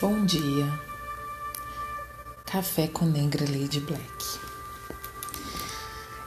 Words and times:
Bom 0.00 0.24
dia. 0.24 0.80
Café 2.46 2.86
com 2.86 3.04
Negra 3.04 3.44
Lady 3.44 3.80
Black. 3.80 4.38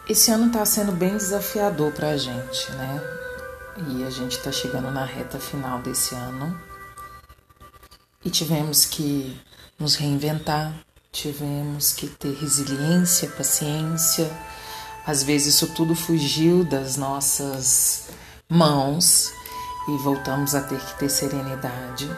Esse 0.09 0.29
ano 0.29 0.51
tá 0.51 0.65
sendo 0.65 0.91
bem 0.91 1.15
desafiador 1.15 1.93
pra 1.93 2.17
gente, 2.17 2.69
né? 2.73 3.01
E 3.77 4.03
a 4.03 4.09
gente 4.09 4.37
tá 4.39 4.51
chegando 4.51 4.91
na 4.91 5.05
reta 5.05 5.39
final 5.39 5.79
desse 5.79 6.13
ano. 6.13 6.59
E 8.25 8.29
tivemos 8.29 8.83
que 8.83 9.39
nos 9.79 9.95
reinventar, 9.95 10.73
tivemos 11.09 11.93
que 11.93 12.07
ter 12.07 12.33
resiliência, 12.33 13.29
paciência. 13.29 14.29
Às 15.07 15.23
vezes 15.23 15.55
isso 15.55 15.73
tudo 15.73 15.95
fugiu 15.95 16.65
das 16.65 16.97
nossas 16.97 18.09
mãos 18.49 19.31
e 19.87 19.97
voltamos 20.03 20.55
a 20.55 20.61
ter 20.61 20.77
que 20.77 20.99
ter 20.99 21.07
serenidade 21.07 22.09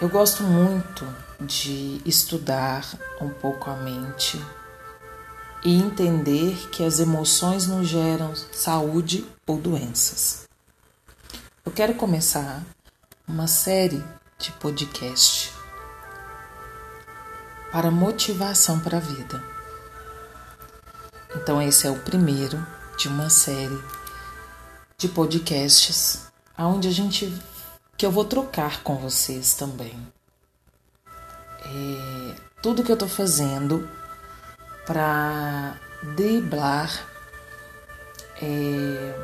eu 0.00 0.08
gosto 0.08 0.42
muito 0.42 1.06
de 1.38 2.00
estudar 2.06 2.86
um 3.20 3.28
pouco 3.28 3.68
a 3.70 3.76
mente 3.76 4.42
e 5.62 5.74
entender 5.74 6.56
que 6.70 6.82
as 6.82 6.98
emoções 7.00 7.66
nos 7.66 7.86
geram 7.86 8.34
saúde 8.50 9.26
ou 9.46 9.58
doenças. 9.58 10.48
Eu 11.66 11.70
quero 11.70 11.94
começar 11.94 12.62
uma 13.28 13.46
série 13.46 14.02
de 14.38 14.50
podcast 14.52 15.52
para 17.70 17.90
motivação 17.90 18.80
para 18.80 18.96
a 18.96 19.00
vida. 19.00 19.44
Então, 21.36 21.60
esse 21.60 21.86
é 21.86 21.90
o 21.90 22.00
primeiro 22.00 22.66
de 22.96 23.06
uma 23.06 23.28
série 23.28 23.78
de 24.96 25.08
podcasts 25.08 26.26
onde 26.58 26.88
a 26.88 26.90
gente 26.90 27.30
que 28.00 28.06
eu 28.06 28.10
vou 28.10 28.24
trocar 28.24 28.82
com 28.82 28.96
vocês 28.96 29.52
também. 29.52 29.92
É, 31.62 32.34
tudo 32.62 32.82
que 32.82 32.90
eu 32.90 32.96
tô 32.96 33.06
fazendo 33.06 33.86
para 34.86 35.78
driblar 36.16 37.06
é, 38.40 39.14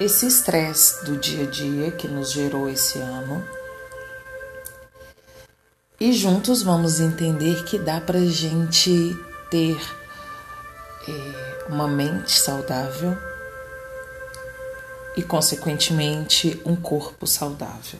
esse 0.00 0.26
estresse 0.26 1.04
do 1.04 1.16
dia 1.16 1.44
a 1.44 1.46
dia 1.48 1.92
que 1.92 2.08
nos 2.08 2.32
gerou 2.32 2.68
esse 2.68 2.98
ano. 2.98 3.46
E 6.00 6.12
juntos 6.12 6.64
vamos 6.64 6.98
entender 6.98 7.62
que 7.62 7.78
dá 7.78 8.00
pra 8.00 8.18
gente 8.18 9.16
ter 9.52 9.80
é, 11.08 11.66
uma 11.68 11.86
mente 11.86 12.32
saudável 12.32 13.16
e, 15.16 15.22
consequentemente, 15.22 16.60
um 16.64 16.74
corpo 16.76 17.26
saudável. 17.26 17.98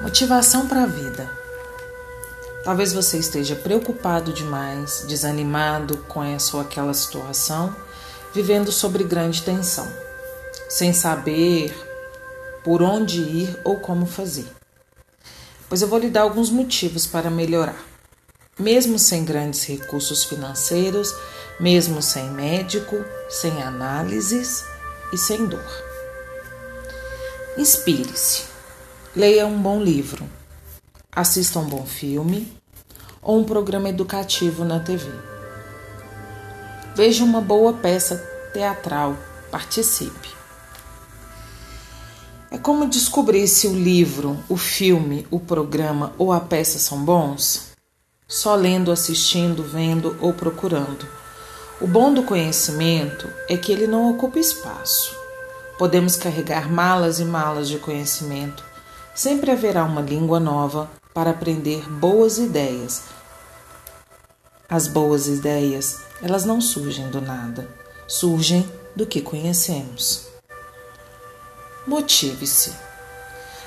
Motivação 0.00 0.66
para 0.68 0.82
a 0.82 0.86
vida. 0.86 1.30
Talvez 2.64 2.92
você 2.92 3.18
esteja 3.18 3.54
preocupado 3.54 4.32
demais, 4.32 5.04
desanimado 5.06 5.98
com 6.08 6.22
essa 6.22 6.56
ou 6.56 6.62
aquela 6.62 6.94
situação, 6.94 7.74
vivendo 8.34 8.72
sobre 8.72 9.04
grande 9.04 9.42
tensão, 9.42 9.86
sem 10.68 10.92
saber 10.92 11.74
por 12.64 12.82
onde 12.82 13.20
ir 13.20 13.60
ou 13.64 13.78
como 13.78 14.06
fazer. 14.06 14.46
Pois 15.68 15.82
eu 15.82 15.88
vou 15.88 15.98
lhe 15.98 16.08
dar 16.08 16.22
alguns 16.22 16.50
motivos 16.50 17.06
para 17.06 17.30
melhorar. 17.30 17.93
Mesmo 18.58 18.98
sem 18.98 19.24
grandes 19.24 19.64
recursos 19.64 20.22
financeiros, 20.24 21.12
mesmo 21.58 22.00
sem 22.00 22.30
médico, 22.30 23.04
sem 23.28 23.62
análises 23.62 24.64
e 25.12 25.18
sem 25.18 25.46
dor. 25.46 25.64
Inspire-se. 27.58 28.44
Leia 29.14 29.46
um 29.46 29.60
bom 29.60 29.82
livro. 29.82 30.28
Assista 31.10 31.58
um 31.58 31.68
bom 31.68 31.84
filme 31.84 32.52
ou 33.22 33.40
um 33.40 33.44
programa 33.44 33.88
educativo 33.88 34.64
na 34.64 34.78
TV. 34.80 35.10
Veja 36.94 37.24
uma 37.24 37.40
boa 37.40 37.72
peça 37.72 38.16
teatral. 38.52 39.16
Participe. 39.50 40.28
É 42.50 42.58
como 42.58 42.88
descobrir 42.88 43.48
se 43.48 43.66
o 43.66 43.74
livro, 43.74 44.38
o 44.48 44.56
filme, 44.56 45.26
o 45.28 45.40
programa 45.40 46.12
ou 46.16 46.32
a 46.32 46.38
peça 46.38 46.78
são 46.78 47.04
bons? 47.04 47.73
Só 48.26 48.54
lendo, 48.54 48.90
assistindo, 48.90 49.62
vendo 49.62 50.16
ou 50.20 50.32
procurando. 50.32 51.06
O 51.80 51.86
bom 51.86 52.14
do 52.14 52.22
conhecimento 52.22 53.28
é 53.48 53.56
que 53.56 53.70
ele 53.70 53.86
não 53.86 54.10
ocupa 54.10 54.38
espaço. 54.38 55.14
Podemos 55.78 56.16
carregar 56.16 56.70
malas 56.70 57.20
e 57.20 57.24
malas 57.24 57.68
de 57.68 57.78
conhecimento. 57.78 58.64
Sempre 59.14 59.50
haverá 59.50 59.84
uma 59.84 60.00
língua 60.00 60.40
nova 60.40 60.90
para 61.12 61.30
aprender 61.30 61.88
boas 61.90 62.38
ideias. 62.38 63.02
As 64.68 64.88
boas 64.88 65.26
ideias, 65.26 66.00
elas 66.22 66.44
não 66.44 66.60
surgem 66.60 67.08
do 67.10 67.20
nada, 67.20 67.68
surgem 68.08 68.68
do 68.96 69.04
que 69.04 69.20
conhecemos. 69.20 70.26
Motive-se. 71.86 72.72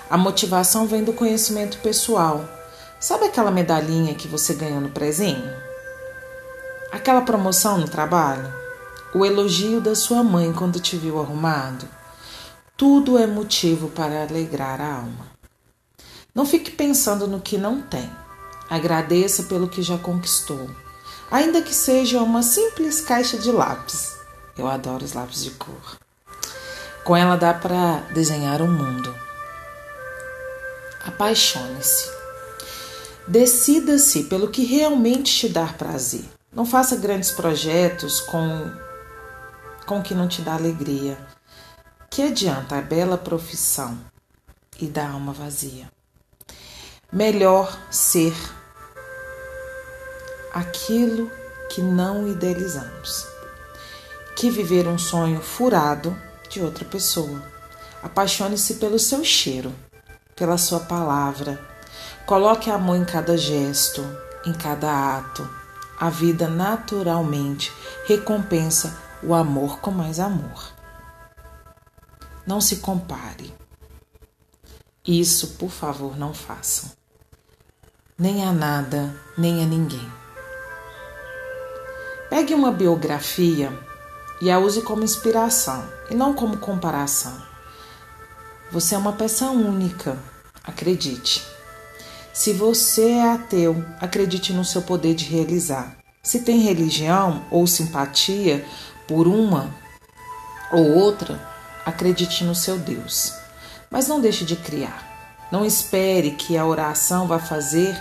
A 0.09 0.17
motivação 0.17 0.87
vem 0.87 1.03
do 1.03 1.13
conhecimento 1.13 1.77
pessoal. 1.79 2.56
Sabe 2.99 3.25
aquela 3.25 3.51
medalhinha 3.51 4.15
que 4.15 4.27
você 4.27 4.55
ganhou 4.55 4.81
no 4.81 4.89
prezinho? 4.89 5.53
Aquela 6.91 7.21
promoção 7.21 7.77
no 7.77 7.87
trabalho? 7.87 8.51
O 9.13 9.23
elogio 9.23 9.79
da 9.79 9.93
sua 9.93 10.23
mãe 10.23 10.51
quando 10.51 10.79
te 10.79 10.97
viu 10.97 11.19
arrumado? 11.19 11.87
Tudo 12.75 13.17
é 13.17 13.27
motivo 13.27 13.89
para 13.89 14.23
alegrar 14.23 14.81
a 14.81 14.95
alma. 14.95 15.27
Não 16.33 16.43
fique 16.43 16.71
pensando 16.71 17.27
no 17.27 17.39
que 17.39 17.57
não 17.57 17.81
tem. 17.81 18.09
Agradeça 18.67 19.43
pelo 19.43 19.69
que 19.69 19.81
já 19.83 19.97
conquistou, 19.97 20.69
ainda 21.29 21.61
que 21.61 21.73
seja 21.73 22.21
uma 22.21 22.41
simples 22.41 22.99
caixa 22.99 23.37
de 23.37 23.51
lápis. 23.51 24.17
Eu 24.57 24.67
adoro 24.67 25.05
os 25.05 25.13
lápis 25.13 25.43
de 25.43 25.51
cor. 25.51 25.99
Com 27.03 27.15
ela 27.15 27.35
dá 27.35 27.53
para 27.53 27.97
desenhar 28.13 28.59
o 28.59 28.65
um 28.65 28.71
mundo. 28.71 29.15
Apaixone-se. 31.05 32.16
Decida-se 33.27 34.23
pelo 34.23 34.49
que 34.49 34.63
realmente 34.63 35.33
te 35.33 35.49
dá 35.49 35.67
prazer. 35.67 36.25
Não 36.51 36.65
faça 36.65 36.95
grandes 36.95 37.31
projetos 37.31 38.19
com 38.21 38.71
com 39.85 40.01
que 40.01 40.13
não 40.13 40.27
te 40.27 40.41
dá 40.41 40.53
alegria. 40.53 41.17
Que 42.09 42.23
adianta 42.23 42.77
a 42.77 42.81
bela 42.81 43.17
profissão 43.17 43.97
e 44.79 44.85
da 44.87 45.09
alma 45.09 45.31
vazia? 45.31 45.89
Melhor 47.11 47.77
ser 47.89 48.33
aquilo 50.53 51.31
que 51.69 51.81
não 51.81 52.27
idealizamos 52.27 53.37
que 54.37 54.51
viver 54.51 54.87
um 54.87 54.99
sonho 54.99 55.41
furado 55.41 56.15
de 56.47 56.61
outra 56.61 56.85
pessoa. 56.85 57.41
Apaixone-se 58.03 58.75
pelo 58.75 58.99
seu 58.99 59.25
cheiro, 59.25 59.73
pela 60.35 60.59
sua 60.59 60.79
palavra. 60.79 61.59
Coloque 62.27 62.69
amor 62.69 62.97
em 62.97 63.05
cada 63.05 63.37
gesto, 63.37 64.05
em 64.45 64.53
cada 64.53 65.17
ato 65.17 65.49
a 65.97 66.09
vida 66.09 66.49
naturalmente 66.49 67.73
recompensa 68.05 68.95
o 69.23 69.33
amor 69.33 69.79
com 69.79 69.91
mais 69.91 70.19
amor. 70.19 70.73
Não 72.45 72.61
se 72.61 72.75
compare. 72.77 73.53
Isso, 75.05 75.55
por 75.55 75.71
favor, 75.71 76.17
não 76.17 76.33
façam. 76.33 76.91
Nem 78.17 78.45
a 78.45 78.51
nada, 78.51 79.15
nem 79.37 79.63
a 79.63 79.65
ninguém. 79.65 80.11
Pegue 82.29 82.53
uma 82.53 82.73
biografia 82.73 83.71
e 84.41 84.51
a 84.51 84.59
use 84.59 84.81
como 84.81 85.03
inspiração 85.03 85.87
e 86.11 86.13
não 86.13 86.33
como 86.33 86.57
comparação. 86.57 87.41
Você 88.69 88.95
é 88.95 88.97
uma 88.97 89.13
peça 89.13 89.49
única, 89.49 90.21
acredite. 90.61 91.56
Se 92.37 92.53
você 92.53 93.13
é 93.13 93.31
ateu, 93.31 93.83
acredite 93.99 94.53
no 94.53 94.63
seu 94.63 94.83
poder 94.83 95.15
de 95.15 95.25
realizar. 95.25 95.97
Se 96.21 96.41
tem 96.41 96.59
religião 96.59 97.43
ou 97.49 97.65
simpatia 97.65 98.63
por 99.07 99.27
uma 99.27 99.73
ou 100.71 100.87
outra, 100.97 101.41
acredite 101.83 102.43
no 102.43 102.53
seu 102.53 102.77
Deus. 102.77 103.33
Mas 103.89 104.07
não 104.07 104.21
deixe 104.21 104.45
de 104.45 104.55
criar. 104.55 105.47
Não 105.51 105.65
espere 105.65 106.29
que 106.29 106.55
a 106.55 106.63
oração 106.63 107.27
vá 107.27 107.39
fazer 107.39 107.99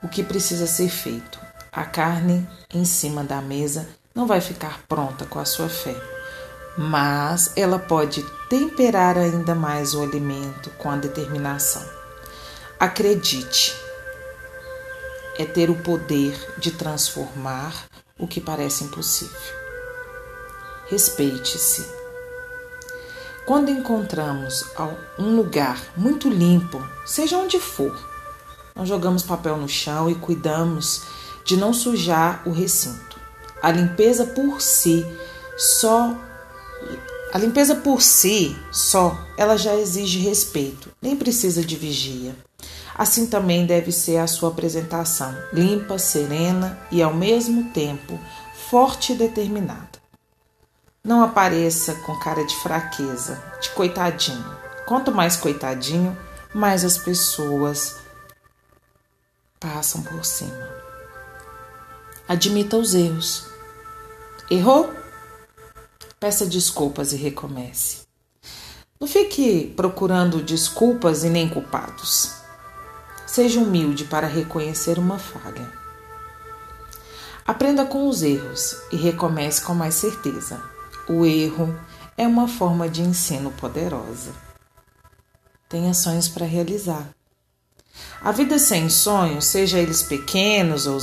o 0.00 0.06
que 0.06 0.22
precisa 0.22 0.68
ser 0.68 0.88
feito. 0.88 1.40
A 1.72 1.84
carne 1.84 2.48
em 2.72 2.84
cima 2.84 3.24
da 3.24 3.40
mesa 3.42 3.88
não 4.14 4.24
vai 4.24 4.40
ficar 4.40 4.82
pronta 4.88 5.26
com 5.26 5.40
a 5.40 5.44
sua 5.44 5.68
fé, 5.68 5.96
mas 6.78 7.50
ela 7.56 7.80
pode 7.80 8.24
temperar 8.48 9.18
ainda 9.18 9.52
mais 9.52 9.94
o 9.94 10.02
alimento 10.04 10.70
com 10.78 10.92
a 10.92 10.96
determinação. 10.96 12.03
Acredite, 12.84 13.74
é 15.38 15.46
ter 15.46 15.70
o 15.70 15.74
poder 15.74 16.38
de 16.58 16.70
transformar 16.70 17.86
o 18.18 18.28
que 18.28 18.42
parece 18.42 18.84
impossível. 18.84 19.40
Respeite-se. 20.90 21.90
Quando 23.46 23.70
encontramos 23.70 24.66
um 25.18 25.34
lugar 25.34 25.82
muito 25.96 26.28
limpo, 26.28 26.86
seja 27.06 27.38
onde 27.38 27.58
for, 27.58 27.98
nós 28.76 28.86
jogamos 28.86 29.22
papel 29.22 29.56
no 29.56 29.66
chão 29.66 30.10
e 30.10 30.14
cuidamos 30.14 31.04
de 31.42 31.56
não 31.56 31.72
sujar 31.72 32.42
o 32.46 32.52
recinto. 32.52 33.18
A 33.62 33.70
limpeza 33.70 34.26
por 34.26 34.60
si 34.60 35.06
só 35.56 36.14
a 37.32 37.38
limpeza 37.38 37.76
por 37.76 38.02
si 38.02 38.54
só, 38.70 39.18
ela 39.38 39.56
já 39.56 39.74
exige 39.74 40.18
respeito, 40.18 40.90
nem 41.00 41.16
precisa 41.16 41.64
de 41.64 41.74
vigia. 41.76 42.36
Assim 42.94 43.26
também 43.26 43.66
deve 43.66 43.90
ser 43.90 44.18
a 44.18 44.26
sua 44.26 44.50
apresentação, 44.50 45.34
limpa, 45.52 45.98
serena 45.98 46.78
e 46.92 47.02
ao 47.02 47.12
mesmo 47.12 47.70
tempo 47.70 48.18
forte 48.70 49.12
e 49.12 49.16
determinada. 49.16 49.98
Não 51.02 51.22
apareça 51.22 51.94
com 51.96 52.18
cara 52.18 52.44
de 52.46 52.54
fraqueza, 52.56 53.42
de 53.60 53.70
coitadinho. 53.70 54.44
Quanto 54.86 55.12
mais 55.12 55.36
coitadinho, 55.36 56.16
mais 56.54 56.84
as 56.84 56.96
pessoas 56.96 57.96
passam 59.58 60.02
por 60.02 60.24
cima. 60.24 60.68
Admita 62.28 62.76
os 62.76 62.94
erros. 62.94 63.46
Errou? 64.50 64.94
Peça 66.20 66.46
desculpas 66.46 67.12
e 67.12 67.16
recomece. 67.16 68.02
Não 68.98 69.08
fique 69.08 69.72
procurando 69.76 70.42
desculpas 70.42 71.24
e 71.24 71.28
nem 71.28 71.48
culpados. 71.48 72.43
Seja 73.34 73.58
humilde 73.58 74.04
para 74.04 74.28
reconhecer 74.28 74.96
uma 74.96 75.18
falha. 75.18 75.68
Aprenda 77.44 77.84
com 77.84 78.08
os 78.08 78.22
erros 78.22 78.76
e 78.92 78.96
recomece 78.96 79.60
com 79.60 79.74
mais 79.74 79.96
certeza. 79.96 80.62
O 81.08 81.26
erro 81.26 81.76
é 82.16 82.28
uma 82.28 82.46
forma 82.46 82.88
de 82.88 83.02
ensino 83.02 83.50
poderosa. 83.50 84.30
Tenha 85.68 85.92
sonhos 85.92 86.28
para 86.28 86.46
realizar. 86.46 87.08
A 88.22 88.30
vida 88.30 88.56
sem 88.56 88.88
sonhos, 88.88 89.46
seja 89.46 89.80
eles 89.80 90.04
pequenos 90.04 90.86
ou 90.86 90.98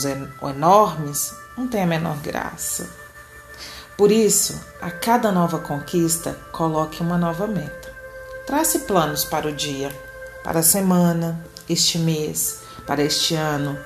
enormes, 0.49 1.35
não 1.57 1.67
tem 1.67 1.83
a 1.83 1.85
menor 1.85 2.15
graça. 2.19 2.89
Por 3.97 4.09
isso, 4.09 4.57
a 4.81 4.89
cada 4.89 5.33
nova 5.33 5.59
conquista, 5.59 6.39
coloque 6.53 7.01
uma 7.01 7.17
nova 7.17 7.45
meta. 7.45 7.93
Trace 8.47 8.79
planos 8.79 9.25
para 9.25 9.49
o 9.49 9.53
dia, 9.53 9.91
para 10.45 10.61
a 10.61 10.63
semana, 10.63 11.50
este 11.69 11.97
mês, 11.99 12.61
para 12.85 13.03
este 13.03 13.35
ano 13.35 13.77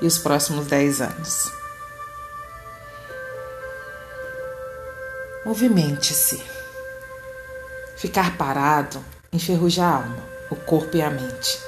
e 0.00 0.06
os 0.06 0.18
próximos 0.18 0.66
10 0.66 1.00
anos. 1.00 1.52
Movimente-se. 5.44 6.42
Ficar 7.96 8.36
parado 8.36 9.02
enferruja 9.32 9.84
a 9.84 9.96
alma, 9.96 10.22
o 10.50 10.56
corpo 10.56 10.96
e 10.96 11.02
a 11.02 11.10
mente. 11.10 11.58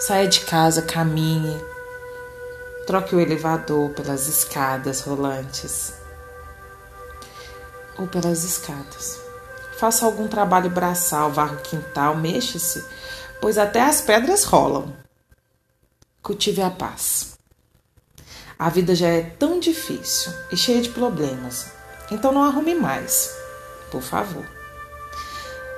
Saia 0.00 0.28
de 0.28 0.40
casa, 0.40 0.82
caminhe, 0.82 1.58
troque 2.86 3.14
o 3.14 3.20
elevador 3.20 3.90
pelas 3.90 4.28
escadas 4.28 5.00
rolantes 5.00 5.92
ou 7.98 8.06
pelas 8.06 8.44
escadas. 8.44 9.27
Faça 9.78 10.04
algum 10.04 10.26
trabalho 10.26 10.68
braçal, 10.68 11.30
varra 11.30 11.54
o 11.54 11.62
quintal, 11.62 12.16
mexa-se, 12.16 12.84
pois 13.40 13.56
até 13.56 13.80
as 13.80 14.00
pedras 14.00 14.42
rolam. 14.42 14.92
Cultive 16.20 16.62
a 16.62 16.68
paz. 16.68 17.38
A 18.58 18.68
vida 18.68 18.92
já 18.96 19.06
é 19.06 19.22
tão 19.22 19.60
difícil 19.60 20.32
e 20.50 20.56
cheia 20.56 20.82
de 20.82 20.88
problemas, 20.88 21.70
então 22.10 22.32
não 22.32 22.42
arrume 22.42 22.74
mais, 22.74 23.32
por 23.88 24.02
favor. 24.02 24.44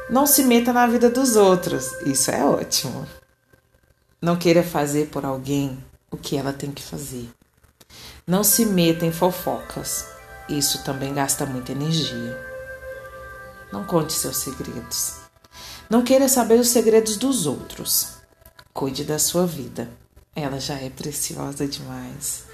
Não 0.08 0.26
se 0.26 0.44
meta 0.44 0.72
na 0.72 0.86
vida 0.86 1.10
dos 1.10 1.36
outros, 1.36 1.92
isso 2.06 2.30
é 2.30 2.42
ótimo. 2.42 3.06
Não 4.18 4.34
queira 4.34 4.62
fazer 4.62 5.08
por 5.08 5.26
alguém 5.26 5.78
o 6.10 6.16
que 6.16 6.38
ela 6.38 6.54
tem 6.54 6.72
que 6.72 6.82
fazer. 6.82 7.30
Não 8.26 8.42
se 8.42 8.64
meta 8.64 9.04
em 9.04 9.12
fofocas, 9.12 10.06
isso 10.48 10.82
também 10.84 11.12
gasta 11.12 11.44
muita 11.44 11.72
energia. 11.72 12.49
Não 13.72 13.84
conte 13.84 14.12
seus 14.12 14.36
segredos. 14.36 15.16
Não 15.88 16.02
queira 16.02 16.28
saber 16.28 16.58
os 16.58 16.68
segredos 16.68 17.16
dos 17.16 17.46
outros. 17.46 18.14
Cuide 18.72 19.04
da 19.04 19.18
sua 19.18 19.46
vida. 19.46 19.90
Ela 20.34 20.60
já 20.60 20.74
é 20.74 20.88
preciosa 20.90 21.66
demais. 21.66 22.44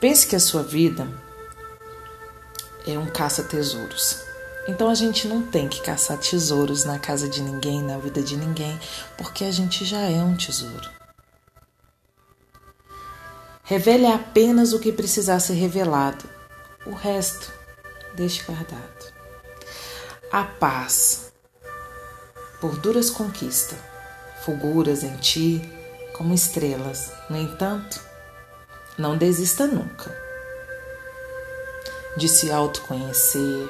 Pense 0.00 0.26
que 0.26 0.36
a 0.36 0.40
sua 0.40 0.62
vida 0.62 1.08
é 2.86 2.98
um 2.98 3.06
caça-tesouros. 3.06 4.18
Então 4.68 4.88
a 4.88 4.94
gente 4.94 5.26
não 5.26 5.42
tem 5.42 5.68
que 5.68 5.82
caçar 5.82 6.18
tesouros 6.18 6.84
na 6.84 6.98
casa 6.98 7.28
de 7.28 7.42
ninguém, 7.42 7.82
na 7.82 7.98
vida 7.98 8.22
de 8.22 8.36
ninguém, 8.36 8.78
porque 9.16 9.44
a 9.44 9.50
gente 9.50 9.84
já 9.84 10.00
é 10.00 10.22
um 10.22 10.36
tesouro. 10.36 10.88
Revele 13.62 14.06
apenas 14.06 14.72
o 14.72 14.80
que 14.80 14.92
precisar 14.92 15.40
ser 15.40 15.54
revelado 15.54 16.40
o 16.86 16.94
resto, 16.94 17.52
deixe 18.14 18.42
guardado. 18.42 19.09
A 20.32 20.44
paz, 20.44 21.32
por 22.60 22.76
duras 22.76 23.10
conquistas, 23.10 23.76
fulguras 24.44 25.02
em 25.02 25.16
ti 25.16 25.60
como 26.12 26.32
estrelas. 26.32 27.10
No 27.28 27.36
entanto, 27.36 28.00
não 28.96 29.16
desista 29.16 29.66
nunca 29.66 30.16
de 32.16 32.28
se 32.28 32.52
autoconhecer. 32.52 33.68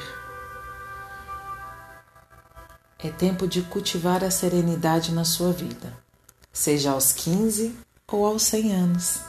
É 2.99 3.09
tempo 3.09 3.49
de 3.49 3.63
cultivar 3.63 4.23
a 4.23 4.31
serenidade 4.31 5.13
na 5.13 5.25
sua 5.25 5.53
vida, 5.53 5.97
seja 6.53 6.91
aos 6.91 7.15
15 7.15 7.75
ou 8.07 8.27
aos 8.27 8.43
100 8.43 8.75
anos. 8.75 9.21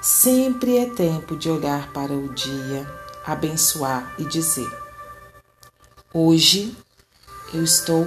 Sempre 0.00 0.78
é 0.78 0.88
tempo 0.88 1.36
de 1.36 1.50
olhar 1.50 1.92
para 1.92 2.14
o 2.14 2.32
dia, 2.32 2.86
abençoar 3.26 4.14
e 4.18 4.24
dizer: 4.24 4.87
Hoje 6.14 6.74
eu 7.52 7.62
estou 7.62 8.06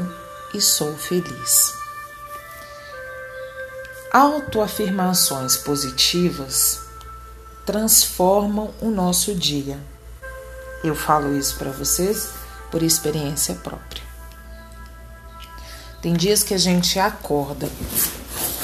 e 0.56 0.60
sou 0.60 0.98
feliz. 0.98 1.72
Autoafirmações 4.12 5.56
positivas 5.58 6.82
transformam 7.64 8.74
o 8.82 8.90
nosso 8.90 9.36
dia. 9.36 9.80
Eu 10.84 10.96
falo 10.96 11.38
isso 11.38 11.56
para 11.58 11.70
vocês 11.70 12.32
por 12.72 12.82
experiência 12.82 13.54
própria. 13.54 14.02
Tem 16.02 16.14
dias 16.14 16.42
que 16.42 16.56
a 16.56 16.58
gente 16.58 16.98
acorda 16.98 17.70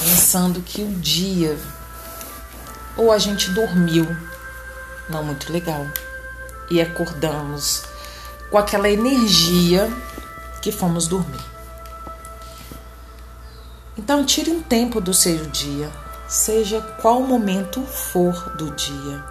pensando 0.02 0.60
que 0.62 0.82
o 0.82 0.90
dia 0.96 1.56
ou 2.96 3.12
a 3.12 3.18
gente 3.18 3.52
dormiu 3.52 4.04
não 5.08 5.22
muito 5.22 5.52
legal 5.52 5.86
e 6.68 6.80
acordamos 6.80 7.87
com 8.50 8.58
aquela 8.58 8.88
energia 8.88 9.90
que 10.60 10.72
fomos 10.72 11.06
dormir. 11.06 11.44
Então, 13.96 14.24
tire 14.24 14.50
um 14.50 14.62
tempo 14.62 15.00
do 15.00 15.12
seu 15.12 15.46
dia, 15.46 15.90
seja 16.28 16.80
qual 17.00 17.20
momento 17.22 17.82
for 17.82 18.56
do 18.56 18.70
dia, 18.70 19.24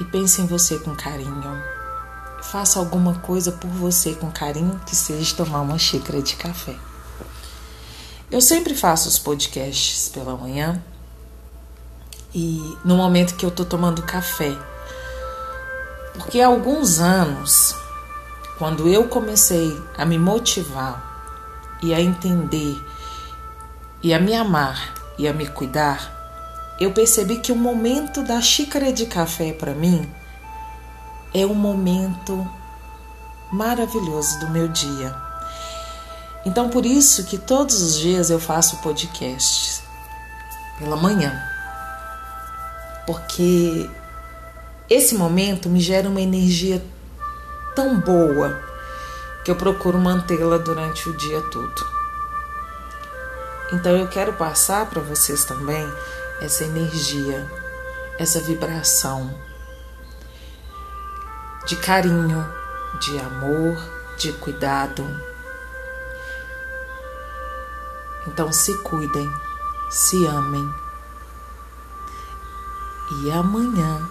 e 0.00 0.04
pense 0.04 0.40
em 0.40 0.46
você 0.46 0.78
com 0.78 0.94
carinho. 0.94 1.62
Faça 2.42 2.78
alguma 2.78 3.14
coisa 3.20 3.52
por 3.52 3.70
você 3.70 4.14
com 4.14 4.30
carinho, 4.30 4.80
que 4.84 4.94
seja 4.94 5.36
tomar 5.36 5.60
uma 5.60 5.78
xícara 5.78 6.20
de 6.20 6.36
café. 6.36 6.76
Eu 8.30 8.40
sempre 8.40 8.74
faço 8.74 9.08
os 9.08 9.18
podcasts 9.18 10.08
pela 10.08 10.36
manhã 10.36 10.82
e 12.34 12.76
no 12.84 12.96
momento 12.96 13.36
que 13.36 13.44
eu 13.44 13.50
tô 13.50 13.64
tomando 13.64 14.02
café. 14.02 14.56
Porque 16.14 16.40
há 16.40 16.46
alguns 16.46 17.00
anos, 17.00 17.74
quando 18.58 18.88
eu 18.88 19.08
comecei 19.08 19.80
a 19.96 20.04
me 20.04 20.18
motivar 20.18 21.02
e 21.82 21.92
a 21.94 22.00
entender 22.00 22.80
e 24.02 24.12
a 24.12 24.18
me 24.18 24.34
amar 24.34 24.94
e 25.18 25.26
a 25.26 25.32
me 25.32 25.46
cuidar, 25.46 26.10
eu 26.78 26.92
percebi 26.92 27.38
que 27.38 27.52
o 27.52 27.56
momento 27.56 28.22
da 28.22 28.40
xícara 28.40 28.92
de 28.92 29.06
café 29.06 29.52
para 29.52 29.72
mim 29.72 30.08
é 31.32 31.46
um 31.46 31.54
momento 31.54 32.46
maravilhoso 33.52 34.38
do 34.40 34.50
meu 34.50 34.68
dia. 34.68 35.14
Então 36.44 36.68
por 36.68 36.84
isso 36.84 37.24
que 37.24 37.38
todos 37.38 37.80
os 37.80 37.98
dias 37.98 38.30
eu 38.30 38.40
faço 38.40 38.78
podcasts 38.78 39.82
pela 40.78 40.96
manhã 40.96 41.52
porque 43.06 43.90
esse 44.88 45.14
momento 45.14 45.68
me 45.68 45.80
gera 45.80 46.08
uma 46.08 46.20
energia 46.20 46.82
tão 47.74 48.00
boa 48.00 48.60
que 49.44 49.50
eu 49.50 49.56
procuro 49.56 49.98
mantê-la 49.98 50.58
durante 50.58 51.08
o 51.08 51.16
dia 51.16 51.40
todo. 51.42 51.86
Então 53.72 53.96
eu 53.96 54.06
quero 54.08 54.32
passar 54.34 54.86
para 54.86 55.00
vocês 55.00 55.44
também 55.44 55.86
essa 56.40 56.64
energia, 56.64 57.50
essa 58.18 58.40
vibração 58.40 59.34
de 61.66 61.76
carinho, 61.76 62.46
de 63.00 63.18
amor, 63.18 63.78
de 64.18 64.32
cuidado, 64.34 65.04
Então 68.26 68.52
se 68.52 68.76
cuidem, 68.78 69.30
se 69.90 70.24
amem. 70.26 70.74
E 73.10 73.30
amanhã 73.32 74.08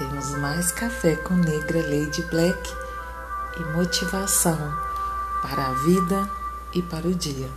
temos 0.00 0.30
mais 0.30 0.72
café 0.72 1.14
com 1.14 1.34
Negra 1.34 1.82
Lady 1.82 2.22
Black 2.30 2.74
e 3.58 3.76
motivação 3.76 4.56
para 5.42 5.66
a 5.66 5.74
vida 5.74 6.30
e 6.72 6.80
para 6.80 7.06
o 7.06 7.14
dia. 7.14 7.50